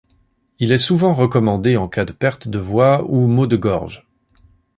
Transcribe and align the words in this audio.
Il 0.57 0.71
est 0.71 0.79
souvent 0.79 1.13
recommandé 1.13 1.77
en 1.77 1.87
cas 1.87 2.05
de 2.05 2.11
perte 2.11 2.47
de 2.47 2.57
voix 2.57 3.05
ou 3.07 3.27
maux 3.27 3.45
de 3.45 3.55
gorge. 3.55 4.09